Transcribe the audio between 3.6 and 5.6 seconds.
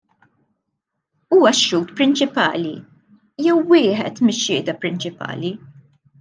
wieħed mix-xhieda prinċipali.